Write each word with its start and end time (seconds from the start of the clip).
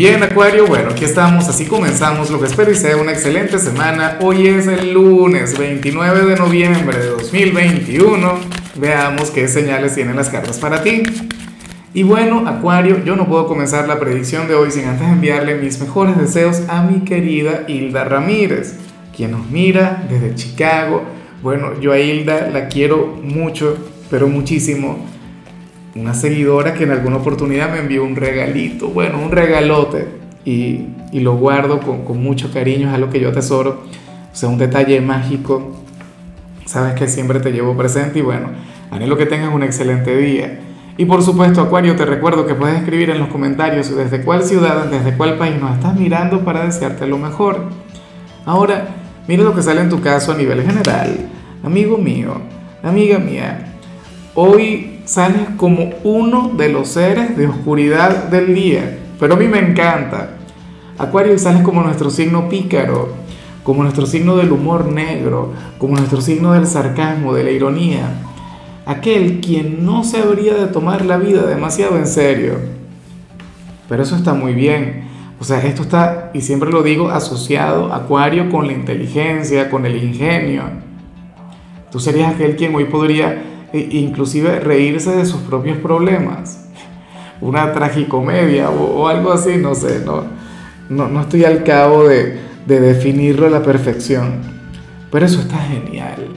Bien, 0.00 0.22
Acuario, 0.22 0.66
bueno, 0.66 0.92
aquí 0.92 1.04
estamos, 1.04 1.46
así 1.46 1.66
comenzamos 1.66 2.30
lo 2.30 2.40
que 2.40 2.46
espero 2.46 2.70
y 2.70 2.74
sea 2.74 2.96
una 2.96 3.12
excelente 3.12 3.58
semana. 3.58 4.16
Hoy 4.22 4.46
es 4.46 4.66
el 4.66 4.94
lunes 4.94 5.58
29 5.58 6.24
de 6.24 6.36
noviembre 6.36 6.98
de 6.98 7.08
2021. 7.08 8.32
Veamos 8.76 9.30
qué 9.30 9.46
señales 9.46 9.94
tienen 9.94 10.16
las 10.16 10.30
cartas 10.30 10.58
para 10.58 10.82
ti. 10.82 11.02
Y 11.92 12.02
bueno, 12.02 12.48
Acuario, 12.48 13.04
yo 13.04 13.14
no 13.14 13.28
puedo 13.28 13.46
comenzar 13.46 13.86
la 13.88 14.00
predicción 14.00 14.48
de 14.48 14.54
hoy 14.54 14.70
sin 14.70 14.86
antes 14.86 15.06
enviarle 15.06 15.56
mis 15.56 15.78
mejores 15.78 16.16
deseos 16.16 16.62
a 16.68 16.80
mi 16.80 17.00
querida 17.00 17.64
Hilda 17.68 18.04
Ramírez, 18.04 18.76
quien 19.14 19.32
nos 19.32 19.50
mira 19.50 20.06
desde 20.08 20.34
Chicago. 20.34 21.02
Bueno, 21.42 21.78
yo 21.78 21.92
a 21.92 21.98
Hilda 21.98 22.48
la 22.48 22.68
quiero 22.68 23.20
mucho, 23.22 23.76
pero 24.08 24.28
muchísimo 24.28 24.96
una 25.94 26.14
seguidora 26.14 26.74
que 26.74 26.84
en 26.84 26.92
alguna 26.92 27.16
oportunidad 27.16 27.72
me 27.72 27.78
envió 27.78 28.04
un 28.04 28.16
regalito, 28.16 28.88
bueno, 28.88 29.18
un 29.20 29.30
regalote, 29.30 30.08
y, 30.44 30.86
y 31.12 31.20
lo 31.20 31.36
guardo 31.36 31.80
con, 31.80 32.04
con, 32.04 32.22
mucho 32.22 32.52
cariño, 32.52 32.88
es 32.88 32.94
algo 32.94 33.10
que 33.10 33.20
yo 33.20 33.30
atesoro, 33.30 33.82
o 34.32 34.36
sea, 34.36 34.48
un 34.48 34.58
detalle 34.58 35.00
mágico, 35.00 35.76
sabes 36.64 36.94
que 36.94 37.08
siempre 37.08 37.40
te 37.40 37.52
llevo 37.52 37.76
presente 37.76 38.20
y 38.20 38.22
bueno, 38.22 38.48
anhelo 38.90 39.16
que 39.16 39.26
tengas 39.26 39.52
un 39.52 39.62
excelente 39.62 40.16
día. 40.16 40.60
Y 40.96 41.04
por 41.06 41.22
supuesto, 41.22 41.60
Acuario, 41.62 41.96
te 41.96 42.04
recuerdo 42.04 42.46
que 42.46 42.54
puedes 42.54 42.76
escribir 42.76 43.10
en 43.10 43.18
los 43.18 43.28
comentarios 43.28 43.94
desde 43.96 44.22
cuál 44.22 44.44
ciudad, 44.44 44.86
desde 44.86 45.16
cuál 45.16 45.38
país 45.38 45.58
nos 45.58 45.74
estás 45.74 45.96
mirando 45.96 46.44
para 46.44 46.64
desearte 46.64 47.06
lo 47.06 47.18
mejor. 47.18 47.64
Ahora, 48.44 48.88
mira 49.26 49.42
lo 49.42 49.54
que 49.54 49.62
sale 49.62 49.80
en 49.80 49.88
tu 49.88 50.00
caso 50.00 50.32
a 50.32 50.36
nivel 50.36 50.62
general. 50.62 51.16
Amigo 51.62 51.96
mío, 51.98 52.34
amiga 52.82 53.18
mía, 53.18 53.66
Hoy 54.34 54.89
sales 55.10 55.48
como 55.56 55.90
uno 56.04 56.52
de 56.56 56.68
los 56.68 56.90
seres 56.90 57.36
de 57.36 57.48
oscuridad 57.48 58.28
del 58.28 58.54
día, 58.54 59.00
pero 59.18 59.34
a 59.34 59.36
mí 59.36 59.48
me 59.48 59.58
encanta. 59.58 60.36
Acuario, 60.98 61.36
sales 61.36 61.62
como 61.62 61.82
nuestro 61.82 62.10
signo 62.10 62.48
pícaro, 62.48 63.08
como 63.64 63.82
nuestro 63.82 64.06
signo 64.06 64.36
del 64.36 64.52
humor 64.52 64.86
negro, 64.86 65.52
como 65.78 65.96
nuestro 65.96 66.20
signo 66.20 66.52
del 66.52 66.68
sarcasmo, 66.68 67.34
de 67.34 67.42
la 67.42 67.50
ironía. 67.50 68.22
Aquel 68.86 69.40
quien 69.40 69.84
no 69.84 70.04
se 70.04 70.18
habría 70.18 70.54
de 70.54 70.68
tomar 70.68 71.04
la 71.04 71.16
vida 71.16 71.42
demasiado 71.42 71.98
en 71.98 72.06
serio. 72.06 72.54
Pero 73.88 74.04
eso 74.04 74.14
está 74.14 74.32
muy 74.32 74.54
bien. 74.54 75.08
O 75.40 75.44
sea, 75.44 75.60
esto 75.64 75.82
está, 75.82 76.30
y 76.34 76.40
siempre 76.40 76.70
lo 76.70 76.84
digo, 76.84 77.10
asociado, 77.10 77.92
Acuario, 77.92 78.48
con 78.48 78.68
la 78.68 78.74
inteligencia, 78.74 79.70
con 79.70 79.86
el 79.86 79.96
ingenio. 79.96 80.62
Tú 81.90 81.98
serías 81.98 82.32
aquel 82.32 82.54
quien 82.54 82.72
hoy 82.76 82.84
podría 82.84 83.49
e 83.72 83.98
inclusive 83.98 84.60
reírse 84.60 85.14
de 85.14 85.24
sus 85.24 85.40
propios 85.42 85.78
problemas. 85.78 86.68
Una 87.40 87.72
tragicomedia 87.72 88.70
o, 88.70 89.02
o 89.02 89.08
algo 89.08 89.32
así, 89.32 89.56
no 89.56 89.74
sé, 89.74 90.02
no, 90.04 90.24
no, 90.88 91.08
no 91.08 91.20
estoy 91.22 91.44
al 91.44 91.64
cabo 91.64 92.06
de, 92.06 92.38
de 92.66 92.80
definirlo 92.80 93.46
a 93.46 93.50
la 93.50 93.62
perfección. 93.62 94.40
Pero 95.10 95.26
eso 95.26 95.40
está 95.40 95.58
genial. 95.58 96.28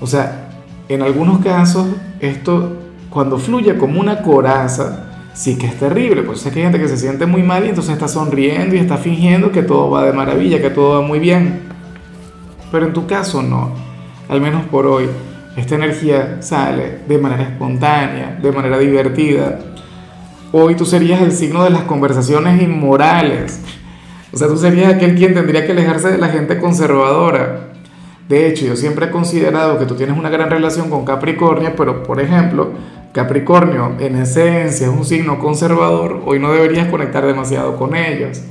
O 0.00 0.06
sea, 0.06 0.50
en 0.88 1.02
algunos 1.02 1.38
casos 1.40 1.86
esto 2.20 2.76
cuando 3.10 3.38
fluye 3.38 3.76
como 3.76 4.00
una 4.00 4.22
coraza, 4.22 5.06
sí 5.32 5.56
que 5.56 5.66
es 5.66 5.78
terrible, 5.78 6.22
pues 6.22 6.44
es 6.44 6.52
que 6.52 6.58
hay 6.58 6.64
gente 6.64 6.78
que 6.78 6.88
se 6.88 6.96
siente 6.96 7.26
muy 7.26 7.42
mal 7.42 7.64
y 7.64 7.70
entonces 7.70 7.92
está 7.92 8.08
sonriendo 8.08 8.74
y 8.74 8.78
está 8.78 8.96
fingiendo 8.96 9.50
que 9.50 9.62
todo 9.62 9.90
va 9.90 10.04
de 10.04 10.12
maravilla, 10.12 10.60
que 10.60 10.70
todo 10.70 11.00
va 11.00 11.06
muy 11.06 11.18
bien. 11.18 11.60
Pero 12.70 12.86
en 12.86 12.92
tu 12.92 13.06
caso 13.06 13.42
no, 13.42 13.72
al 14.28 14.40
menos 14.40 14.64
por 14.66 14.86
hoy. 14.86 15.08
Esta 15.58 15.74
energía 15.74 16.36
sale 16.38 17.00
de 17.08 17.18
manera 17.18 17.42
espontánea, 17.42 18.38
de 18.40 18.52
manera 18.52 18.78
divertida. 18.78 19.58
Hoy 20.52 20.76
tú 20.76 20.86
serías 20.86 21.20
el 21.20 21.32
signo 21.32 21.64
de 21.64 21.70
las 21.70 21.82
conversaciones 21.82 22.62
inmorales. 22.62 23.60
O 24.32 24.36
sea, 24.36 24.46
tú 24.46 24.56
serías 24.56 24.94
aquel 24.94 25.16
quien 25.16 25.34
tendría 25.34 25.66
que 25.66 25.72
alejarse 25.72 26.12
de 26.12 26.18
la 26.18 26.28
gente 26.28 26.60
conservadora. 26.60 27.70
De 28.28 28.46
hecho, 28.46 28.66
yo 28.66 28.76
siempre 28.76 29.06
he 29.06 29.10
considerado 29.10 29.80
que 29.80 29.86
tú 29.86 29.96
tienes 29.96 30.16
una 30.16 30.30
gran 30.30 30.48
relación 30.48 30.90
con 30.90 31.04
Capricornio, 31.04 31.72
pero 31.76 32.04
por 32.04 32.20
ejemplo, 32.20 32.70
Capricornio 33.12 33.96
en 33.98 34.14
esencia 34.14 34.86
es 34.86 34.92
un 34.92 35.04
signo 35.04 35.40
conservador, 35.40 36.22
hoy 36.24 36.38
no 36.38 36.52
deberías 36.52 36.86
conectar 36.86 37.26
demasiado 37.26 37.74
con 37.74 37.96
ellos. 37.96 38.42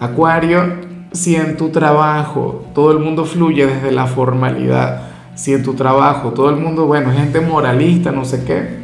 Acuario, 0.00 0.64
si 1.12 1.34
en 1.34 1.56
tu 1.56 1.70
trabajo 1.70 2.66
todo 2.74 2.92
el 2.92 2.98
mundo 2.98 3.24
fluye 3.24 3.64
desde 3.64 3.90
la 3.90 4.06
formalidad, 4.06 5.13
si 5.34 5.52
en 5.52 5.62
tu 5.62 5.74
trabajo 5.74 6.30
todo 6.30 6.50
el 6.50 6.56
mundo, 6.56 6.86
bueno, 6.86 7.12
gente 7.12 7.40
moralista, 7.40 8.12
no 8.12 8.24
sé 8.24 8.44
qué, 8.44 8.78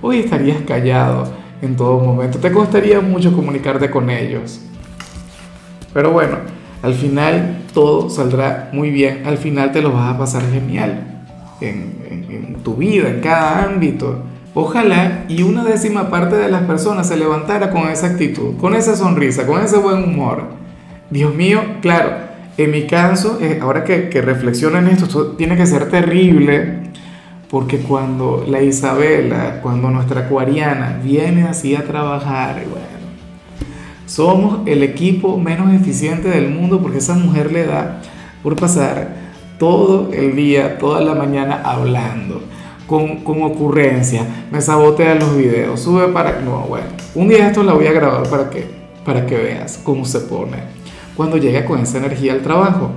hoy 0.00 0.20
estarías 0.20 0.62
callado 0.62 1.32
en 1.62 1.76
todo 1.76 1.98
momento. 2.00 2.38
Te 2.38 2.52
costaría 2.52 3.00
mucho 3.00 3.34
comunicarte 3.34 3.90
con 3.90 4.10
ellos. 4.10 4.60
Pero 5.92 6.12
bueno, 6.12 6.38
al 6.82 6.94
final 6.94 7.62
todo 7.74 8.08
saldrá 8.08 8.70
muy 8.72 8.90
bien. 8.90 9.26
Al 9.26 9.38
final 9.38 9.72
te 9.72 9.82
lo 9.82 9.92
vas 9.92 10.14
a 10.14 10.18
pasar 10.18 10.42
genial 10.50 11.24
en, 11.60 11.98
en, 12.08 12.26
en 12.30 12.54
tu 12.62 12.76
vida, 12.76 13.08
en 13.08 13.20
cada 13.20 13.64
ámbito. 13.64 14.22
Ojalá 14.54 15.24
y 15.28 15.42
una 15.42 15.64
décima 15.64 16.10
parte 16.10 16.36
de 16.36 16.50
las 16.50 16.62
personas 16.62 17.06
se 17.06 17.16
levantara 17.16 17.70
con 17.70 17.88
esa 17.88 18.08
actitud, 18.08 18.56
con 18.60 18.74
esa 18.74 18.96
sonrisa, 18.96 19.46
con 19.46 19.62
ese 19.62 19.78
buen 19.78 20.02
humor. 20.02 20.44
Dios 21.10 21.34
mío, 21.34 21.60
claro, 21.82 22.29
en 22.56 22.70
mi 22.70 22.86
caso, 22.86 23.38
eh, 23.40 23.58
ahora 23.62 23.84
que, 23.84 24.08
que 24.08 24.20
reflexiono 24.20 24.78
en 24.78 24.88
esto, 24.88 25.06
esto 25.06 25.26
tiene 25.32 25.56
que 25.56 25.66
ser 25.66 25.88
terrible, 25.88 26.80
porque 27.50 27.78
cuando 27.78 28.44
la 28.46 28.62
Isabela, 28.62 29.60
cuando 29.62 29.90
nuestra 29.90 30.22
acuariana 30.22 31.00
viene 31.02 31.44
así 31.44 31.74
a 31.74 31.84
trabajar, 31.84 32.62
bueno, 32.70 32.86
somos 34.06 34.60
el 34.66 34.82
equipo 34.82 35.38
menos 35.38 35.72
eficiente 35.72 36.28
del 36.28 36.50
mundo 36.50 36.80
porque 36.80 36.98
esa 36.98 37.14
mujer 37.14 37.52
le 37.52 37.66
da 37.66 38.00
por 38.42 38.56
pasar 38.56 39.16
todo 39.58 40.10
el 40.12 40.36
día, 40.36 40.78
toda 40.78 41.00
la 41.00 41.14
mañana 41.14 41.62
hablando, 41.64 42.42
con, 42.86 43.18
con 43.18 43.42
ocurrencias, 43.42 44.26
me 44.50 44.60
sabotea 44.60 45.14
los 45.14 45.36
videos, 45.36 45.80
sube 45.80 46.08
para... 46.08 46.40
No, 46.40 46.60
bueno, 46.62 46.86
un 47.14 47.28
día 47.28 47.48
esto 47.48 47.62
la 47.62 47.72
voy 47.72 47.86
a 47.86 47.92
grabar 47.92 48.28
para 48.28 48.50
que, 48.50 48.66
para 49.04 49.26
que 49.26 49.36
veas 49.36 49.78
cómo 49.82 50.04
se 50.04 50.20
pone 50.20 50.79
cuando 51.20 51.36
llega 51.36 51.66
con 51.66 51.78
esa 51.78 51.98
energía 51.98 52.32
al 52.32 52.40
trabajo. 52.40 52.92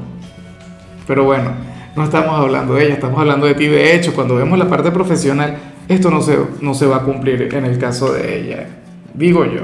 Pero 1.05 1.25
bueno, 1.25 1.51
no 1.93 2.05
estamos 2.05 2.39
hablando 2.39 2.75
de 2.75 2.85
ella, 2.85 2.93
estamos 2.93 3.19
hablando 3.19 3.45
de 3.45 3.53
ti. 3.53 3.67
De 3.67 3.93
hecho, 3.93 4.13
cuando 4.15 4.35
vemos 4.35 4.57
la 4.57 4.69
parte 4.69 4.91
profesional, 4.91 5.57
esto 5.89 6.09
no 6.09 6.21
se, 6.21 6.39
no 6.61 6.73
se 6.73 6.85
va 6.85 6.95
a 6.95 7.03
cumplir 7.03 7.53
en 7.53 7.65
el 7.65 7.77
caso 7.77 8.13
de 8.13 8.39
ella. 8.39 8.67
Digo 9.13 9.43
yo. 9.43 9.63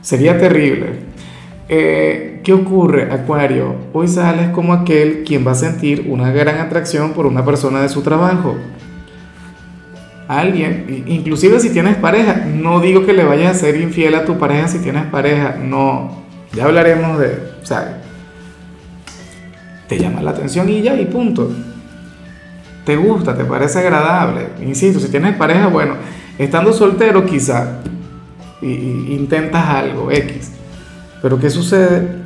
Sería 0.00 0.38
terrible. 0.38 0.86
Eh, 1.68 2.40
¿Qué 2.42 2.54
ocurre, 2.54 3.12
Acuario? 3.12 3.74
Hoy 3.92 4.08
sales 4.08 4.48
como 4.48 4.72
aquel 4.72 5.22
quien 5.22 5.46
va 5.46 5.50
a 5.50 5.56
sentir 5.56 6.06
una 6.08 6.32
gran 6.32 6.56
atracción 6.56 7.12
por 7.12 7.26
una 7.26 7.44
persona 7.44 7.82
de 7.82 7.90
su 7.90 8.00
trabajo. 8.00 8.56
Alguien, 10.26 11.04
inclusive 11.06 11.60
si 11.60 11.68
tienes 11.68 11.96
pareja, 11.96 12.46
no 12.46 12.80
digo 12.80 13.04
que 13.04 13.12
le 13.12 13.24
vayas 13.24 13.56
a 13.56 13.60
ser 13.60 13.78
infiel 13.78 14.14
a 14.14 14.24
tu 14.24 14.38
pareja 14.38 14.68
si 14.68 14.78
tienes 14.78 15.04
pareja, 15.04 15.58
no, 15.62 16.20
ya 16.52 16.64
hablaremos 16.64 17.18
de, 17.18 17.38
o 17.62 17.66
sea, 17.66 18.02
te 19.88 19.98
llama 19.98 20.22
la 20.22 20.30
atención 20.30 20.68
y 20.68 20.82
ya, 20.82 20.94
y 21.00 21.06
punto. 21.06 21.50
Te 22.84 22.96
gusta, 22.96 23.36
te 23.36 23.44
parece 23.44 23.80
agradable. 23.80 24.48
Insisto, 24.62 25.00
si 25.00 25.08
tienes 25.08 25.36
pareja, 25.36 25.68
bueno, 25.68 25.94
estando 26.38 26.72
soltero 26.72 27.24
quizá 27.24 27.80
intentas 28.62 29.64
algo, 29.68 30.10
X. 30.10 30.52
Pero 31.22 31.38
¿qué 31.38 31.50
sucede? 31.50 32.20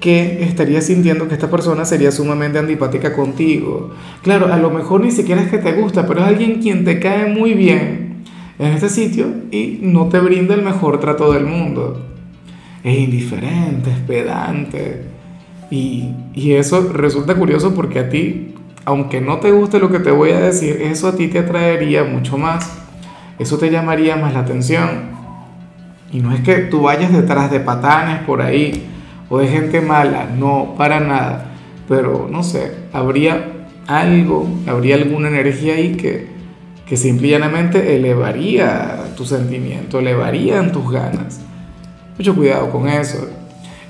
Que 0.00 0.44
estarías 0.44 0.84
sintiendo 0.84 1.28
que 1.28 1.34
esta 1.34 1.50
persona 1.50 1.84
sería 1.84 2.12
sumamente 2.12 2.58
antipática 2.58 3.12
contigo. 3.12 3.92
Claro, 4.22 4.52
a 4.52 4.56
lo 4.56 4.70
mejor 4.70 5.00
ni 5.02 5.10
siquiera 5.10 5.42
es 5.42 5.50
que 5.50 5.58
te 5.58 5.72
gusta, 5.72 6.06
pero 6.06 6.20
es 6.20 6.26
alguien 6.26 6.62
quien 6.62 6.84
te 6.84 7.00
cae 7.00 7.26
muy 7.26 7.54
bien 7.54 8.24
en 8.58 8.72
este 8.72 8.88
sitio 8.88 9.26
y 9.50 9.80
no 9.82 10.08
te 10.08 10.20
brinda 10.20 10.54
el 10.54 10.62
mejor 10.62 11.00
trato 11.00 11.32
del 11.32 11.44
mundo 11.44 12.07
es 12.88 12.98
indiferente, 12.98 13.90
es 13.90 13.98
pedante. 13.98 15.02
Y, 15.70 16.14
y, 16.34 16.52
eso 16.52 16.92
resulta 16.92 17.34
curioso 17.34 17.74
porque 17.74 17.98
a 17.98 18.08
ti, 18.08 18.54
aunque 18.84 19.20
no 19.20 19.38
te 19.38 19.50
guste 19.50 19.78
lo 19.78 19.90
que 19.90 19.98
te 19.98 20.10
voy 20.10 20.30
a 20.30 20.40
decir, 20.40 20.80
eso 20.80 21.08
a 21.08 21.16
ti 21.16 21.28
te 21.28 21.40
atraería 21.40 22.04
mucho 22.04 22.38
más. 22.38 22.78
Eso 23.38 23.58
te 23.58 23.70
llamaría 23.70 24.16
más 24.16 24.32
la 24.34 24.40
atención. 24.40 25.18
Y 26.12 26.20
no 26.20 26.32
es 26.32 26.40
que 26.40 26.54
tú 26.56 26.82
vayas 26.82 27.12
detrás 27.12 27.50
de 27.50 27.60
patanes 27.60 28.22
por 28.22 28.40
ahí 28.40 28.86
o 29.28 29.38
de 29.38 29.48
gente 29.48 29.80
mala, 29.80 30.26
no, 30.36 30.74
para 30.76 31.00
nada. 31.00 31.52
Pero 31.86 32.28
no 32.30 32.42
sé, 32.42 32.72
habría 32.92 33.66
algo, 33.86 34.48
habría 34.66 34.96
alguna 34.96 35.28
energía 35.28 35.74
ahí 35.74 35.96
que, 35.96 36.28
que 36.86 36.96
simplemente 36.96 37.96
elevaría 37.96 39.14
tu 39.16 39.24
sentimiento, 39.24 39.98
elevarían 39.98 40.72
tus 40.72 40.90
ganas. 40.90 41.40
Mucho 42.18 42.34
cuidado 42.34 42.70
con 42.70 42.88
eso. 42.88 43.28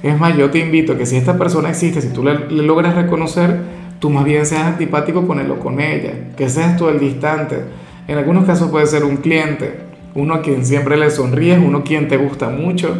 Es 0.03 0.19
más, 0.19 0.37
yo 0.37 0.51
te 0.51 0.59
invito 0.59 0.93
a 0.93 0.99
que 0.99 1.07
si 1.07 1.17
esta 1.17 1.39
persona 1.39 1.71
existe, 1.71 2.03
si 2.03 2.11
tú 2.11 2.23
le, 2.23 2.35
logras 2.51 2.95
reconocer, 2.95 3.59
tú 3.99 4.11
más 4.11 4.25
bien 4.25 4.45
seas 4.45 4.65
antipático 4.65 5.27
con 5.27 5.41
él 5.41 5.51
o 5.51 5.59
con 5.59 5.81
ella, 5.81 6.13
que 6.37 6.51
seas 6.51 6.77
tú 6.77 6.89
el 6.89 7.01
distante. 7.01 7.65
En 8.07 8.19
algunos 8.19 8.45
casos 8.45 8.71
puede 8.71 8.87
ser 8.87 9.05
un 9.05 9.17
cliente, 9.17 9.81
uno 10.15 10.35
a 10.35 10.43
quien 10.43 10.65
siempre 10.67 10.99
le 10.99 11.11
sonríes, 11.11 11.59
uno 11.59 11.79
a 11.79 11.83
quien 11.83 12.07
te 12.07 12.17
gusta 12.17 12.51
mucho, 12.51 12.95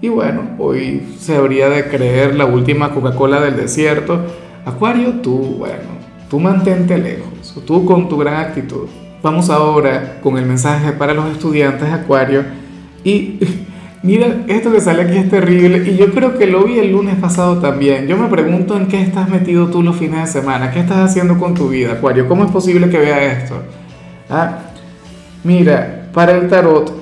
Y 0.00 0.08
bueno, 0.08 0.56
hoy 0.58 1.00
se 1.20 1.36
habría 1.36 1.68
de 1.68 1.84
creer 1.84 2.34
la 2.34 2.46
última 2.46 2.90
Coca-Cola 2.90 3.40
del 3.40 3.56
desierto. 3.56 4.18
Acuario, 4.64 5.20
tú, 5.22 5.56
bueno, 5.58 5.90
tú 6.28 6.40
mantente 6.40 6.98
lejos, 6.98 7.54
tú 7.66 7.84
con 7.84 8.08
tu 8.08 8.16
gran 8.16 8.34
actitud. 8.36 8.88
Vamos 9.22 9.48
ahora 9.50 10.18
con 10.20 10.38
el 10.38 10.46
mensaje 10.46 10.90
para 10.92 11.14
los 11.14 11.30
estudiantes 11.30 11.88
Acuario. 11.88 12.42
Y 13.04 13.38
mira, 14.02 14.44
esto 14.48 14.72
que 14.72 14.80
sale 14.80 15.02
aquí 15.02 15.16
es 15.16 15.28
terrible 15.28 15.88
y 15.90 15.96
yo 15.96 16.12
creo 16.12 16.38
que 16.38 16.46
lo 16.46 16.64
vi 16.64 16.78
el 16.78 16.92
lunes 16.92 17.16
pasado 17.16 17.58
también. 17.58 18.06
Yo 18.06 18.16
me 18.16 18.28
pregunto 18.28 18.76
en 18.76 18.86
qué 18.86 19.00
estás 19.00 19.28
metido 19.28 19.68
tú 19.68 19.82
los 19.82 19.96
fines 19.96 20.20
de 20.20 20.40
semana, 20.40 20.70
qué 20.70 20.80
estás 20.80 20.98
haciendo 20.98 21.38
con 21.38 21.54
tu 21.54 21.68
vida, 21.68 21.92
Acuario, 21.92 22.28
¿cómo 22.28 22.44
es 22.44 22.50
posible 22.50 22.88
que 22.90 22.98
vea 22.98 23.32
esto? 23.32 23.62
Ah, 24.28 24.58
mira, 25.44 26.08
para 26.12 26.32
el 26.32 26.48
tarot, 26.48 26.92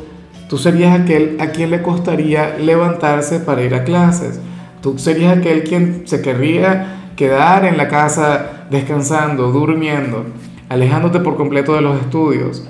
tú 0.49 0.59
serías 0.59 1.01
aquel 1.01 1.37
a 1.41 1.49
quien 1.49 1.71
le 1.71 1.83
costaría 1.83 2.57
levantarse 2.59 3.41
para 3.41 3.63
ir 3.63 3.75
a 3.75 3.85
clases. 3.85 4.41
Tú 4.83 4.99
serías 4.99 5.37
aquel 5.37 5.65
quien 5.65 6.03
se 6.07 6.23
querría 6.23 7.13
quedar 7.17 7.65
en 7.65 7.77
la 7.77 7.89
casa 7.89 8.67
descansando, 8.71 9.53
durmiendo 9.53 10.25
alejándote 10.71 11.19
por 11.19 11.37
completo 11.37 11.75
de 11.75 11.83
los 11.83 12.01
estudios. 12.01 12.65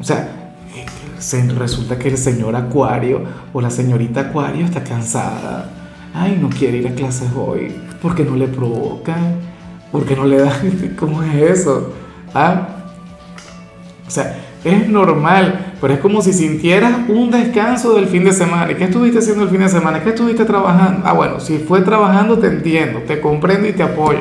O 0.00 0.04
sea, 0.04 0.37
resulta 1.56 1.98
que 1.98 2.08
el 2.08 2.18
señor 2.18 2.56
Acuario 2.56 3.22
o 3.52 3.60
la 3.60 3.70
señorita 3.70 4.20
Acuario 4.20 4.64
está 4.64 4.82
cansada. 4.82 5.70
Ay, 6.14 6.38
no 6.40 6.48
quiere 6.48 6.78
ir 6.78 6.88
a 6.88 6.94
clases 6.94 7.28
hoy. 7.36 7.74
porque 8.00 8.24
no 8.24 8.36
le 8.36 8.46
provoca? 8.48 9.16
porque 9.92 10.16
no 10.16 10.24
le 10.24 10.38
da? 10.38 10.52
¿Cómo 10.98 11.22
es 11.22 11.60
eso? 11.60 11.92
¿Ah? 12.34 12.68
O 14.06 14.10
sea, 14.10 14.38
es 14.64 14.88
normal, 14.88 15.74
pero 15.80 15.94
es 15.94 16.00
como 16.00 16.20
si 16.22 16.32
sintieras 16.32 16.92
un 17.08 17.30
descanso 17.30 17.94
del 17.94 18.06
fin 18.06 18.24
de 18.24 18.32
semana. 18.32 18.70
¿Y 18.72 18.74
qué 18.74 18.84
estuviste 18.84 19.18
haciendo 19.18 19.44
el 19.44 19.50
fin 19.50 19.60
de 19.60 19.68
semana? 19.68 20.02
¿Qué 20.02 20.10
estuviste 20.10 20.44
trabajando? 20.44 21.02
Ah, 21.04 21.12
bueno, 21.12 21.40
si 21.40 21.58
fue 21.58 21.82
trabajando 21.82 22.38
te 22.38 22.48
entiendo, 22.48 23.00
te 23.00 23.20
comprendo 23.20 23.68
y 23.68 23.72
te 23.72 23.82
apoyo. 23.82 24.20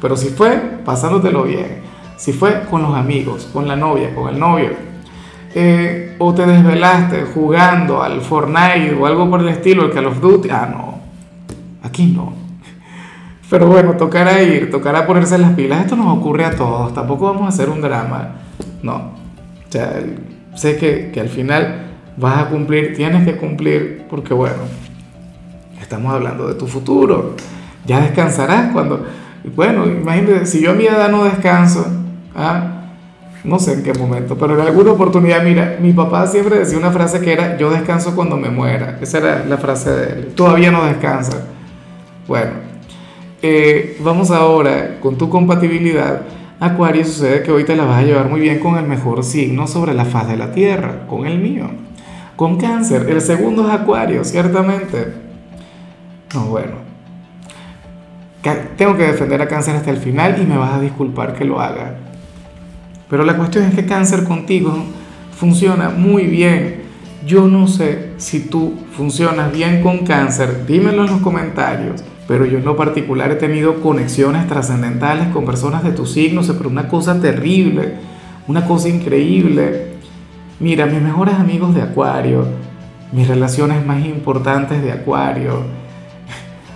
Pero 0.00 0.16
si 0.16 0.28
fue 0.28 0.56
pasándotelo 0.84 1.44
bien, 1.44 1.82
si 2.16 2.32
fue 2.32 2.64
con 2.68 2.82
los 2.82 2.94
amigos, 2.94 3.48
con 3.52 3.68
la 3.68 3.76
novia, 3.76 4.14
con 4.14 4.32
el 4.32 4.38
novio, 4.38 4.70
eh, 5.54 6.16
o 6.18 6.34
te 6.34 6.46
desvelaste 6.46 7.22
jugando 7.34 8.02
al 8.02 8.20
Fortnite 8.20 8.94
o 8.98 9.06
algo 9.06 9.28
por 9.28 9.40
el 9.40 9.48
estilo, 9.48 9.84
el 9.84 9.90
Call 9.92 10.06
of 10.06 10.20
Duty, 10.20 10.48
ah, 10.50 10.68
no, 10.70 11.00
aquí 11.82 12.06
no. 12.06 12.34
Pero 13.50 13.66
bueno, 13.66 13.92
tocará 13.92 14.42
ir, 14.42 14.70
tocará 14.70 15.06
ponerse 15.06 15.36
las 15.36 15.52
pilas. 15.52 15.82
Esto 15.82 15.94
nos 15.94 16.16
ocurre 16.16 16.46
a 16.46 16.56
todos, 16.56 16.94
tampoco 16.94 17.26
vamos 17.26 17.42
a 17.42 17.48
hacer 17.48 17.68
un 17.68 17.82
drama. 17.82 18.36
No, 18.82 18.94
o 18.94 19.70
sea, 19.70 20.02
sé 20.54 20.76
que, 20.76 21.10
que 21.12 21.20
al 21.20 21.28
final 21.28 21.86
vas 22.16 22.38
a 22.38 22.48
cumplir, 22.48 22.94
tienes 22.96 23.24
que 23.24 23.36
cumplir, 23.36 24.06
porque 24.08 24.32
bueno, 24.32 24.62
estamos 25.80 26.12
hablando 26.14 26.48
de 26.48 26.54
tu 26.54 26.66
futuro. 26.66 27.36
Ya 27.84 28.00
descansarás 28.00 28.72
cuando, 28.72 29.04
bueno, 29.54 29.86
imagínate, 29.86 30.46
si 30.46 30.62
yo 30.62 30.70
a 30.70 30.74
mi 30.74 30.86
edad 30.86 31.10
no 31.10 31.24
descanso, 31.24 31.84
¿Ah? 32.34 32.81
No 33.44 33.58
sé 33.58 33.72
en 33.72 33.82
qué 33.82 33.92
momento, 33.92 34.38
pero 34.38 34.54
en 34.54 34.60
alguna 34.60 34.92
oportunidad, 34.92 35.42
mira, 35.42 35.76
mi 35.80 35.92
papá 35.92 36.28
siempre 36.28 36.60
decía 36.60 36.78
una 36.78 36.92
frase 36.92 37.20
que 37.20 37.32
era, 37.32 37.56
yo 37.56 37.70
descanso 37.70 38.14
cuando 38.14 38.36
me 38.36 38.50
muera. 38.50 38.98
Esa 39.00 39.18
era 39.18 39.44
la 39.44 39.58
frase 39.58 39.90
de 39.90 40.12
él. 40.12 40.32
Todavía 40.36 40.70
no 40.70 40.84
descansa. 40.84 41.44
Bueno, 42.28 42.52
eh, 43.42 43.98
vamos 44.00 44.30
ahora 44.30 45.00
con 45.00 45.18
tu 45.18 45.28
compatibilidad. 45.28 46.22
Acuario, 46.60 47.04
sucede 47.04 47.42
que 47.42 47.50
hoy 47.50 47.64
te 47.64 47.74
la 47.74 47.84
vas 47.84 47.98
a 47.98 48.02
llevar 48.02 48.28
muy 48.28 48.38
bien 48.38 48.60
con 48.60 48.76
el 48.76 48.86
mejor 48.86 49.24
signo 49.24 49.66
sobre 49.66 49.92
la 49.92 50.04
faz 50.04 50.28
de 50.28 50.36
la 50.36 50.52
Tierra, 50.52 51.08
con 51.08 51.26
el 51.26 51.40
mío. 51.40 51.68
Con 52.36 52.58
cáncer, 52.58 53.10
el 53.10 53.20
segundo 53.20 53.66
es 53.66 53.74
Acuario, 53.74 54.22
ciertamente. 54.22 55.14
No, 56.32 56.44
bueno. 56.44 56.74
Tengo 58.76 58.96
que 58.96 59.02
defender 59.02 59.42
a 59.42 59.48
cáncer 59.48 59.74
hasta 59.74 59.90
el 59.90 59.96
final 59.96 60.40
y 60.40 60.46
me 60.46 60.56
vas 60.56 60.74
a 60.74 60.80
disculpar 60.80 61.34
que 61.34 61.44
lo 61.44 61.60
haga 61.60 61.96
pero 63.12 63.26
la 63.26 63.36
cuestión 63.36 63.64
es 63.64 63.74
que 63.74 63.84
cáncer 63.84 64.24
contigo 64.24 64.72
funciona 65.36 65.90
muy 65.90 66.22
bien. 66.22 66.84
Yo 67.26 67.46
no 67.46 67.68
sé 67.68 68.12
si 68.16 68.40
tú 68.40 68.72
funcionas 68.96 69.52
bien 69.52 69.82
con 69.82 69.98
cáncer, 69.98 70.64
dímelo 70.66 71.04
en 71.04 71.10
los 71.10 71.20
comentarios. 71.20 72.02
Pero 72.26 72.46
yo 72.46 72.56
en 72.56 72.64
lo 72.64 72.74
particular 72.74 73.30
he 73.30 73.34
tenido 73.34 73.82
conexiones 73.82 74.46
trascendentales 74.46 75.28
con 75.28 75.44
personas 75.44 75.84
de 75.84 75.92
tu 75.92 76.06
signo, 76.06 76.40
pero 76.56 76.70
una 76.70 76.88
cosa 76.88 77.20
terrible, 77.20 77.96
una 78.48 78.64
cosa 78.64 78.88
increíble. 78.88 79.88
Mira, 80.58 80.86
mis 80.86 81.02
mejores 81.02 81.34
amigos 81.34 81.74
de 81.74 81.82
Acuario, 81.82 82.46
mis 83.12 83.28
relaciones 83.28 83.84
más 83.84 84.02
importantes 84.06 84.82
de 84.82 84.90
Acuario. 84.90 85.64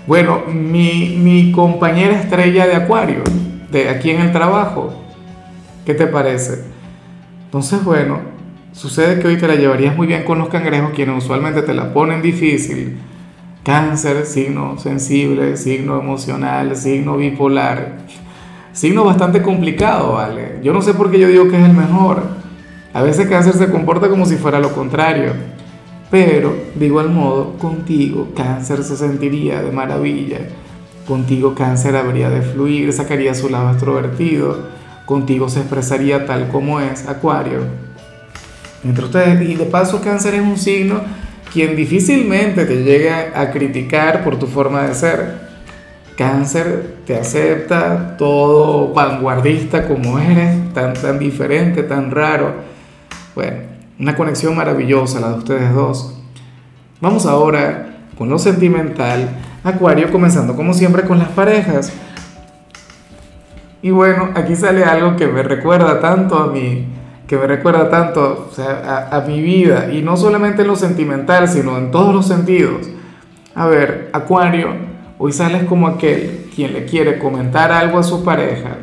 Bueno, 0.07 0.43
mi, 0.53 1.17
mi 1.19 1.51
compañera 1.51 2.21
estrella 2.21 2.67
de 2.67 2.75
Acuario, 2.75 3.25
de 3.73 3.89
aquí 3.89 4.11
en 4.11 4.21
el 4.21 4.33
trabajo, 4.33 5.06
¿Qué 5.87 5.95
te 5.95 6.09
parece? 6.09 6.65
Entonces, 7.45 7.85
bueno, 7.85 8.19
sucede 8.73 9.21
que 9.21 9.29
hoy 9.29 9.37
te 9.37 9.47
la 9.47 9.55
llevarías 9.55 9.97
muy 9.97 10.09
bien 10.09 10.25
con 10.25 10.41
los 10.41 10.49
cangrejos, 10.49 10.91
quienes 10.91 11.23
usualmente 11.23 11.63
te 11.63 11.75
la 11.75 11.95
ponen 11.95 12.23
difícil. 12.23 12.99
Cáncer, 13.63 14.27
signo 14.27 14.81
sensible, 14.81 15.57
signo 15.57 16.01
emocional, 16.01 16.75
signo 16.75 17.17
bipolar. 17.17 17.99
Signo 18.73 19.05
bastante 19.05 19.43
complicado, 19.43 20.15
¿vale? 20.15 20.59
Yo 20.61 20.73
no 20.73 20.83
sé 20.83 20.93
por 20.93 21.09
qué 21.09 21.21
yo 21.21 21.29
digo 21.29 21.49
que 21.49 21.57
es 21.57 21.65
el 21.65 21.77
mejor. 21.77 22.21
A 22.93 23.03
veces 23.03 23.29
cáncer 23.29 23.55
se 23.55 23.71
comporta 23.71 24.09
como 24.09 24.27
si 24.27 24.35
fuera 24.35 24.59
lo 24.59 24.73
contrario. 24.73 25.35
Pero, 26.11 26.53
de 26.75 26.87
igual 26.87 27.11
modo, 27.11 27.59
contigo 27.59 28.31
cáncer 28.35 28.83
se 28.83 28.97
sentiría 28.97 29.63
de 29.63 29.71
maravilla. 29.71 30.41
Contigo 31.07 31.55
cáncer 31.55 31.95
habría 31.95 32.29
de 32.29 32.43
fluir, 32.43 32.93
sacaría 32.93 33.37
su 33.37 33.49
lado 33.49 33.71
extrovertido 33.71 34.75
contigo 35.07 35.49
se 35.49 35.61
expresaría 35.61 36.27
tal 36.27 36.49
como 36.49 36.81
es 36.81 37.09
Acuario. 37.09 37.61
Entre 38.85 39.05
ustedes, 39.05 39.49
y 39.49 39.55
de 39.55 39.65
paso 39.65 40.03
Cáncer 40.03 40.35
es 40.35 40.43
un 40.43 40.59
signo 40.59 41.01
quien 41.53 41.75
difícilmente 41.75 42.67
te 42.67 42.85
llega 42.85 43.33
a 43.35 43.51
criticar 43.51 44.23
por 44.23 44.39
tu 44.39 44.47
forma 44.47 44.83
de 44.83 44.95
ser. 44.95 45.47
Cáncer 46.17 46.97
te 47.07 47.17
acepta 47.17 48.17
todo 48.17 48.93
vanguardista 48.93 49.87
como 49.87 50.19
eres, 50.19 50.73
tan, 50.75 50.93
tan 50.95 51.19
diferente, 51.19 51.83
tan 51.83 52.11
raro. 52.11 52.55
Bueno, 53.35 53.59
una 53.99 54.17
conexión 54.17 54.57
maravillosa 54.57 55.21
la 55.21 55.31
de 55.31 55.39
ustedes 55.39 55.73
dos. 55.73 56.19
Vamos 57.01 57.27
ahora 57.27 58.01
con 58.19 58.29
lo 58.29 58.39
sentimental. 58.39 59.29
Acuario 59.63 60.11
comenzando 60.11 60.57
como 60.57 60.75
siempre 60.75 61.03
con 61.03 61.19
las 61.19 61.29
parejas. 61.29 61.93
Y 63.87 63.93
bueno, 63.93 64.31
aquí 64.35 64.57
sale 64.57 64.83
algo 64.83 65.15
que 65.15 65.29
me 65.29 65.45
recuerda 65.45 66.01
tanto 66.01 66.37
a 66.37 66.49
mí, 66.49 66.87
que 67.29 67.37
me 67.37 67.47
recuerda 67.47 67.89
tanto 67.89 68.51
a, 68.59 69.21
mi 69.29 69.41
vida, 69.41 69.93
y 69.93 70.03
no 70.03 70.17
solamente 70.17 70.63
en 70.63 70.67
lo 70.67 70.75
sentimental, 70.75 71.47
sino 71.47 71.79
en 71.79 71.93
todos 71.93 72.13
los 72.13 72.27
sentidos. 72.27 72.89
A 73.55 73.67
ver, 73.69 74.11
Acuario, 74.13 74.71
hoy 75.19 75.31
sales 75.31 75.63
como 75.67 75.87
aquel 75.87 76.51
quien 76.53 76.73
le 76.73 76.85
quiere 76.85 77.21
comentar 77.21 77.71
algo 77.71 78.01
a 78.01 78.03
su 78.03 78.25
pareja, 78.25 78.79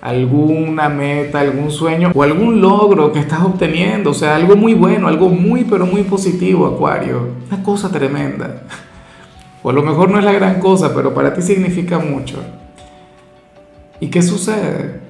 alguna 0.00 0.88
meta, 0.88 1.40
algún 1.40 1.72
sueño 1.72 2.12
o 2.14 2.22
algún 2.22 2.60
logro 2.60 3.10
que 3.10 3.18
estás 3.18 3.40
obteniendo, 3.42 4.10
o 4.10 4.14
sea, 4.14 4.36
algo 4.36 4.54
muy 4.54 4.74
bueno, 4.74 5.08
algo 5.08 5.28
muy, 5.28 5.64
pero 5.64 5.86
muy 5.86 6.04
positivo, 6.04 6.68
Acuario, 6.68 7.30
una 7.50 7.64
cosa 7.64 7.90
tremenda. 7.90 8.62
O 9.64 9.70
a 9.70 9.72
lo 9.72 9.82
mejor 9.82 10.08
no 10.08 10.20
es 10.20 10.24
la 10.24 10.32
gran 10.32 10.60
cosa, 10.60 10.94
pero 10.94 11.12
para 11.12 11.34
ti 11.34 11.42
significa 11.42 11.98
mucho. 11.98 12.59
¿Y 14.00 14.08
qué 14.08 14.22
sucede? 14.22 15.00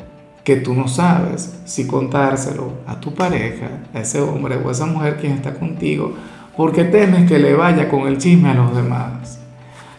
Que 0.45 0.57
tú 0.57 0.75
no 0.75 0.89
sabes 0.89 1.61
si 1.65 1.87
contárselo 1.87 2.73
a 2.87 2.99
tu 2.99 3.15
pareja, 3.15 3.69
a 3.95 4.01
ese 4.01 4.21
hombre 4.21 4.57
o 4.57 4.69
a 4.69 4.73
esa 4.73 4.87
mujer 4.87 5.19
quien 5.21 5.33
está 5.33 5.55
contigo, 5.55 6.15
porque 6.57 6.85
temes 6.85 7.29
que 7.29 7.39
le 7.39 7.55
vaya 7.55 7.89
con 7.89 8.09
el 8.09 8.19
chisme 8.19 8.51
a 8.51 8.55
los 8.55 8.75
demás. 8.75 9.39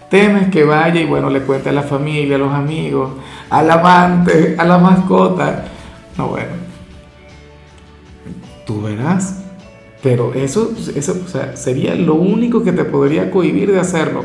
Temes 0.09 0.49
que 0.49 0.65
vaya 0.65 0.99
y 0.99 1.05
bueno, 1.05 1.29
le 1.29 1.41
cuente 1.41 1.69
a 1.69 1.71
la 1.71 1.83
familia, 1.83 2.35
a 2.35 2.39
los 2.39 2.53
amigos, 2.53 3.11
al 3.49 3.71
amante, 3.71 4.55
a 4.57 4.65
la 4.65 4.77
mascota. 4.77 5.65
No, 6.17 6.27
bueno, 6.27 6.51
tú 8.65 8.81
verás. 8.81 9.37
Pero 10.03 10.33
eso, 10.33 10.73
eso 10.95 11.15
sería 11.53 11.95
lo 11.95 12.15
único 12.15 12.63
que 12.63 12.71
te 12.71 12.83
podría 12.83 13.29
cohibir 13.29 13.71
de 13.71 13.79
hacerlo. 13.79 14.23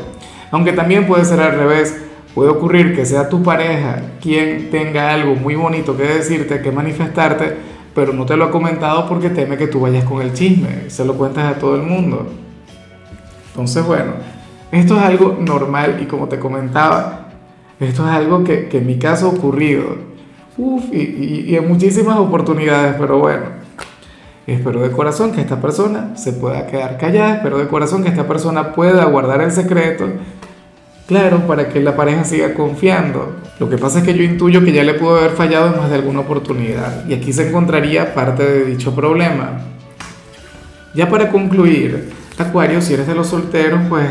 Aunque 0.51 0.73
también 0.73 1.05
puede 1.05 1.23
ser 1.23 1.39
al 1.39 1.53
revés 1.57 1.95
Puede 2.37 2.51
ocurrir 2.51 2.95
que 2.95 3.03
sea 3.03 3.29
tu 3.29 3.41
pareja 3.41 3.99
quien 4.21 4.69
tenga 4.69 5.11
algo 5.11 5.33
muy 5.33 5.55
bonito 5.55 5.97
que 5.97 6.03
decirte, 6.03 6.61
que 6.61 6.71
manifestarte, 6.71 7.57
pero 7.95 8.13
no 8.13 8.27
te 8.27 8.37
lo 8.37 8.45
ha 8.45 8.51
comentado 8.51 9.09
porque 9.09 9.31
teme 9.31 9.57
que 9.57 9.65
tú 9.65 9.79
vayas 9.79 10.03
con 10.03 10.21
el 10.21 10.33
chisme, 10.33 10.87
se 10.87 11.03
lo 11.03 11.15
cuentas 11.15 11.55
a 11.55 11.57
todo 11.57 11.75
el 11.75 11.81
mundo. 11.81 12.27
Entonces, 13.47 13.83
bueno, 13.83 14.11
esto 14.71 14.97
es 14.97 15.01
algo 15.01 15.35
normal 15.41 15.97
y 15.99 16.05
como 16.05 16.27
te 16.27 16.37
comentaba, 16.37 17.29
esto 17.79 18.07
es 18.07 18.11
algo 18.11 18.43
que, 18.43 18.69
en 18.71 18.85
mi 18.85 18.99
caso 18.99 19.25
ha 19.25 19.29
ocurrido. 19.29 19.95
Uf, 20.59 20.93
y, 20.93 21.45
y 21.47 21.55
en 21.55 21.67
muchísimas 21.67 22.19
oportunidades, 22.19 22.97
pero 22.99 23.17
bueno. 23.17 23.45
Espero 24.45 24.81
de 24.81 24.91
corazón 24.91 25.31
que 25.31 25.41
esta 25.41 25.59
persona 25.59 26.15
se 26.15 26.33
pueda 26.33 26.67
quedar 26.67 26.99
callada, 26.99 27.37
espero 27.37 27.57
de 27.57 27.67
corazón 27.67 28.03
que 28.03 28.09
esta 28.09 28.27
persona 28.27 28.73
pueda 28.73 29.03
guardar 29.05 29.41
el 29.41 29.51
secreto, 29.51 30.05
claro, 31.07 31.47
para 31.47 31.69
que 31.69 31.79
la 31.79 31.95
pareja 31.95 32.23
siga 32.23 32.53
confiando. 32.53 33.37
Lo 33.59 33.69
que 33.69 33.77
pasa 33.77 33.99
es 33.99 34.05
que 34.05 34.13
yo 34.13 34.23
intuyo 34.23 34.63
que 34.63 34.71
ya 34.71 34.83
le 34.83 34.93
pudo 34.93 35.17
haber 35.17 35.31
fallado 35.31 35.73
en 35.73 35.79
más 35.79 35.89
de 35.89 35.95
alguna 35.95 36.19
oportunidad 36.19 37.05
y 37.07 37.13
aquí 37.13 37.33
se 37.33 37.47
encontraría 37.47 38.13
parte 38.13 38.43
de 38.43 38.65
dicho 38.65 38.93
problema. 38.93 39.61
Ya 40.93 41.09
para 41.09 41.29
concluir, 41.29 42.11
Acuario, 42.37 42.81
si 42.81 42.93
eres 42.93 43.07
de 43.07 43.15
los 43.15 43.27
solteros, 43.27 43.81
pues 43.89 44.07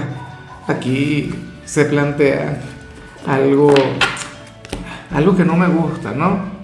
aquí 0.66 1.32
se 1.64 1.84
plantea 1.84 2.60
algo, 3.26 3.72
algo 5.12 5.36
que 5.36 5.44
no 5.44 5.56
me 5.56 5.68
gusta, 5.68 6.12
¿no? 6.12 6.56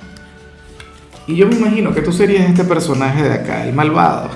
Y 1.27 1.37
yo 1.37 1.47
me 1.47 1.55
imagino 1.55 1.95
que 1.95 2.03
tú 2.03 2.12
serías 2.12 2.49
este 2.49 2.65
personaje 2.65 3.23
de 3.23 3.33
acá, 3.33 3.65
el 3.65 3.75
malvado. 3.75 4.31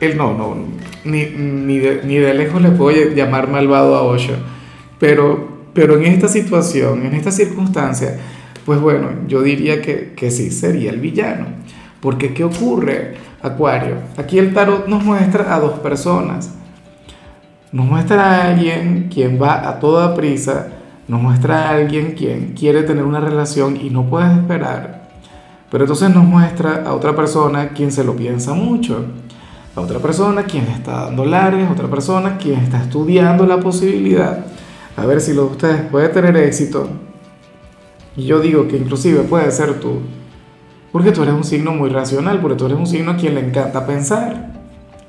Él 0.00 0.16
no, 0.16 0.34
no, 0.34 0.56
ni, 1.04 1.24
ni, 1.26 1.78
de, 1.78 2.02
ni 2.04 2.16
de 2.16 2.34
lejos 2.34 2.60
le 2.60 2.70
puedo 2.70 3.14
llamar 3.14 3.48
malvado 3.48 3.94
a 3.94 4.02
Osho. 4.02 4.34
Pero, 4.98 5.48
pero 5.72 5.96
en 5.96 6.06
esta 6.06 6.28
situación, 6.28 7.04
en 7.04 7.14
esta 7.14 7.30
circunstancia, 7.30 8.18
pues 8.64 8.80
bueno, 8.80 9.08
yo 9.28 9.42
diría 9.42 9.82
que, 9.82 10.14
que 10.14 10.30
sí, 10.30 10.50
sería 10.50 10.90
el 10.90 11.00
villano. 11.00 11.46
Porque 12.00 12.34
¿qué 12.34 12.44
ocurre, 12.44 13.14
Acuario? 13.42 13.96
Aquí 14.16 14.38
el 14.38 14.54
tarot 14.54 14.86
nos 14.88 15.04
muestra 15.04 15.54
a 15.54 15.60
dos 15.60 15.78
personas. 15.80 16.54
Nos 17.72 17.86
muestra 17.86 18.22
a 18.22 18.48
alguien 18.48 19.08
quien 19.12 19.40
va 19.40 19.68
a 19.68 19.78
toda 19.80 20.14
prisa, 20.14 20.68
nos 21.08 21.20
muestra 21.20 21.68
a 21.68 21.70
alguien 21.76 22.12
quien 22.12 22.54
quiere 22.54 22.82
tener 22.82 23.04
una 23.04 23.20
relación 23.20 23.76
y 23.76 23.90
no 23.90 24.08
puede 24.08 24.32
esperar 24.32 25.06
pero 25.70 25.84
entonces 25.84 26.14
nos 26.14 26.24
muestra 26.24 26.84
a 26.86 26.94
otra 26.94 27.14
persona 27.14 27.70
quien 27.70 27.90
se 27.90 28.04
lo 28.04 28.14
piensa 28.14 28.54
mucho, 28.54 29.04
a 29.74 29.80
otra 29.80 29.98
persona 29.98 30.44
quien 30.44 30.64
le 30.64 30.72
está 30.72 31.06
dando 31.06 31.24
largas, 31.24 31.68
a 31.68 31.72
otra 31.72 31.88
persona 31.88 32.38
quien 32.38 32.60
está 32.60 32.82
estudiando 32.82 33.46
la 33.46 33.58
posibilidad, 33.58 34.46
a 34.96 35.06
ver 35.06 35.20
si 35.20 35.34
lo 35.34 35.44
de 35.44 35.50
ustedes 35.52 35.80
puede 35.90 36.08
tener 36.08 36.36
éxito. 36.36 36.88
Y 38.16 38.24
yo 38.24 38.40
digo 38.40 38.66
que 38.66 38.76
inclusive 38.76 39.22
puede 39.22 39.50
ser 39.50 39.78
tú, 39.78 40.00
porque 40.92 41.12
tú 41.12 41.22
eres 41.22 41.34
un 41.34 41.44
signo 41.44 41.72
muy 41.72 41.90
racional, 41.90 42.40
porque 42.40 42.56
tú 42.56 42.66
eres 42.66 42.78
un 42.78 42.86
signo 42.86 43.12
a 43.12 43.16
quien 43.16 43.34
le 43.34 43.46
encanta 43.46 43.86
pensar, 43.86 44.52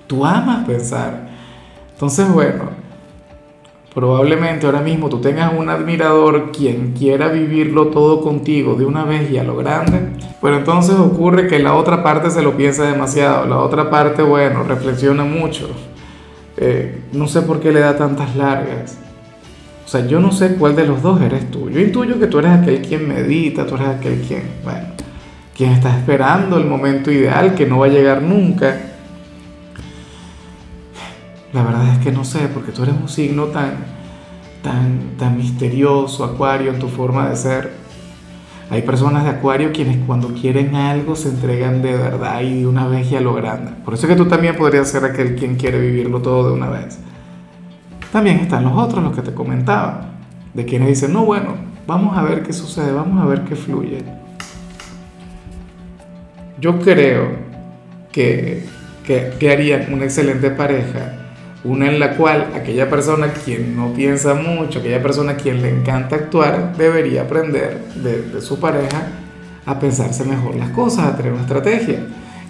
tú 0.08 0.26
amas 0.26 0.66
pensar. 0.66 1.30
Entonces, 1.94 2.32
bueno, 2.32 2.88
Probablemente 3.98 4.68
ahora 4.68 4.82
mismo 4.82 5.10
tú 5.10 5.22
tengas 5.22 5.52
un 5.58 5.70
admirador 5.70 6.52
quien 6.52 6.94
quiera 6.94 7.30
vivirlo 7.30 7.88
todo 7.88 8.22
contigo 8.22 8.76
de 8.76 8.86
una 8.86 9.06
vez 9.06 9.32
y 9.32 9.40
a 9.40 9.44
lo 9.44 9.58
grande, 9.58 10.10
pero 10.40 10.58
entonces 10.58 10.94
ocurre 10.94 11.48
que 11.48 11.58
la 11.58 11.74
otra 11.74 12.04
parte 12.04 12.30
se 12.30 12.44
lo 12.44 12.56
piensa 12.56 12.84
demasiado, 12.84 13.48
la 13.48 13.58
otra 13.58 13.90
parte, 13.90 14.22
bueno, 14.22 14.62
reflexiona 14.62 15.24
mucho. 15.24 15.68
Eh, 16.58 17.06
no 17.12 17.28
sé 17.28 17.42
por 17.42 17.60
qué 17.60 17.72
le 17.72 17.80
da 17.80 17.98
tantas 17.98 18.36
largas. 18.36 19.00
O 19.88 19.90
sea, 19.90 20.06
yo 20.06 20.20
no 20.20 20.32
sé 20.32 20.56
cuál 20.56 20.76
de 20.76 20.86
los 20.86 21.02
dos 21.02 21.20
eres 21.22 21.50
tú. 21.50 21.72
Yo 21.72 21.80
intuyo 21.80 22.20
que 22.20 22.28
tú 22.28 22.40
eres 22.40 22.52
aquel 22.52 22.82
quien 22.82 23.08
medita, 23.08 23.66
tú 23.66 23.76
eres 23.76 23.88
aquel 23.88 24.20
quien, 24.20 24.44
bueno, 24.64 24.90
quien 25.56 25.72
está 25.72 25.98
esperando 25.98 26.58
el 26.58 26.66
momento 26.66 27.10
ideal 27.10 27.56
que 27.56 27.66
no 27.66 27.80
va 27.80 27.88
a 27.88 27.90
llegar 27.90 28.22
nunca 28.22 28.88
la 31.54 31.64
verdad 31.64 31.94
es 31.94 32.00
que 32.00 32.12
no 32.12 32.26
sé, 32.26 32.50
porque 32.54 32.72
tú 32.72 32.84
eres 32.84 32.96
un 33.02 33.08
signo 33.08 33.46
tan, 33.46 33.78
tan, 34.62 35.18
tan 35.18 35.38
misterioso, 35.38 36.24
Acuario, 36.24 36.72
en 36.72 36.80
tu 36.80 36.88
forma 36.88 37.30
de 37.30 37.36
ser. 37.36 37.72
Hay 38.70 38.82
personas 38.82 39.24
de 39.24 39.30
Acuario 39.30 39.72
quienes 39.72 39.98
cuando 40.06 40.34
quieren 40.34 40.76
algo 40.76 41.16
se 41.16 41.30
entregan 41.30 41.82
de 41.82 41.94
verdad 41.94 42.42
y 42.42 42.60
de 42.60 42.68
una 42.68 42.88
vez 42.88 43.10
y 43.12 43.16
a 43.16 43.22
lo 43.22 43.34
grande. 43.34 43.72
Por 43.86 43.94
eso 43.94 44.06
es 44.06 44.14
que 44.14 44.18
tú 44.22 44.28
también 44.28 44.58
podrías 44.58 44.90
ser 44.90 45.06
aquel 45.06 45.36
quien 45.36 45.56
quiere 45.56 45.80
vivirlo 45.80 46.22
todo 46.22 46.50
de 46.50 46.54
una 46.54 46.70
vez. 46.70 47.00
También 48.12 48.40
están 48.40 48.64
los 48.64 48.74
otros, 48.74 49.04
los 49.04 49.16
que 49.16 49.22
te 49.22 49.34
comentaba, 49.34 50.12
de 50.54 50.66
quienes 50.66 50.90
dicen, 50.90 51.14
no, 51.14 51.26
bueno, 51.26 51.56
vamos 51.86 52.18
a 52.18 52.24
ver 52.24 52.44
qué 52.44 52.54
sucede, 52.54 52.92
vamos 52.92 53.22
a 53.22 53.26
ver 53.26 53.42
qué 53.42 53.56
fluye. 53.56 54.04
Yo 56.60 56.80
creo 56.80 57.30
que, 58.12 58.66
que, 59.04 59.34
que 59.40 59.88
una 59.92 60.06
excelente 60.06 60.50
pareja 60.50 61.18
una 61.64 61.90
en 61.90 62.00
la 62.00 62.16
cual 62.16 62.52
aquella 62.56 62.90
persona 62.90 63.34
quien 63.34 63.76
no 63.76 63.94
piensa 63.94 64.34
mucho, 64.34 64.80
aquella 64.80 65.02
persona 65.02 65.36
quien 65.36 65.62
le 65.62 65.70
encanta 65.70 66.16
actuar, 66.16 66.76
debería 66.78 67.24
aprender 67.24 67.80
de, 67.96 68.42
su 68.42 68.60
pareja 68.60 69.08
a 69.66 69.80
pensarse 69.80 70.24
mejor 70.24 70.56
las 70.56 70.70
cosas, 70.70 71.06
a 71.06 71.18
tener 71.18 71.34
una 71.34 71.42
estrategia. 71.42 72.00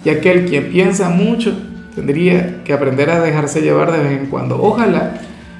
Y 0.04 0.10
aquel 0.10 0.44
quien 0.46 0.70
piensa 0.70 1.08
mucho 1.08 1.52
tendría 1.94 2.62
que 2.62 2.72
aprender 2.72 3.10
a 3.10 3.20
dejarse 3.20 3.60
llevar 3.60 3.90
de 3.90 3.98
vez 3.98 4.20
en 4.20 4.26
cuando. 4.26 4.62
Ojalá 4.62 5.14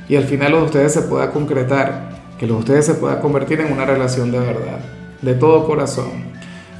y 0.08 0.16
al 0.16 0.24
final 0.24 0.52
lo 0.52 0.58
de 0.58 0.64
ustedes 0.64 0.92
se 0.92 1.02
pueda 1.02 1.30
concretar, 1.30 2.10
que 2.38 2.46
lo 2.46 2.54
de 2.54 2.60
ustedes 2.60 2.86
se 2.86 2.94
pueda 2.94 3.20
convertir 3.20 3.60
en 3.60 3.72
una 3.72 3.84
relación 3.84 4.30
de 4.30 4.38
verdad, 4.38 4.78
de 5.22 5.34
todo 5.34 5.66
corazón. 5.66 6.24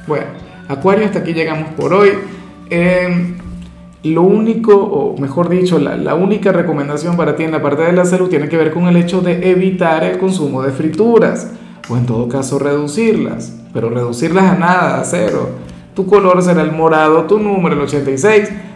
Bueno, 0.07 0.25
Acuario, 0.67 1.05
hasta 1.05 1.19
aquí 1.19 1.33
llegamos 1.33 1.69
por 1.73 1.93
hoy. 1.93 2.11
Eh, 2.69 3.35
lo 4.03 4.21
único, 4.21 4.75
o 4.75 5.17
mejor 5.17 5.49
dicho, 5.49 5.77
la, 5.77 6.15
única 6.15 6.51
recomendación 6.51 7.17
para 7.17 7.35
ti 7.35 7.43
en 7.43 7.51
la 7.51 7.61
parte 7.61 7.81
de 7.81 7.91
la 7.91 8.05
salud 8.05 8.29
tiene 8.29 8.47
que 8.47 8.55
ver 8.55 8.71
con 8.71 8.87
el 8.87 8.95
hecho 8.95 9.19
de 9.21 9.49
evitar 9.51 10.03
el 10.03 10.17
consumo 10.17 10.61
de 10.61 10.71
frituras, 10.71 11.51
o 11.89 11.97
en 11.97 12.05
todo 12.05 12.29
caso 12.29 12.59
reducirlas, 12.59 13.59
pero 13.73 13.89
reducirlas 13.89 14.45
a 14.45 14.55
nada, 14.55 15.01
a 15.01 15.03
cero. 15.03 15.49
Tu 15.95 16.05
color 16.05 16.41
será 16.41 16.61
el 16.61 16.71
morado, 16.71 17.23
tu 17.23 17.39
número 17.39 17.75
el 17.75 17.81
86. 17.81 18.49